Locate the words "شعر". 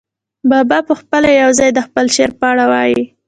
2.15-2.31